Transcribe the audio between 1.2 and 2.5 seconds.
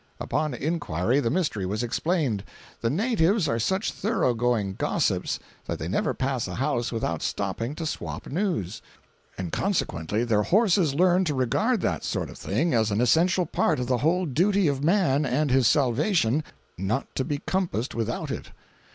mystery was explained: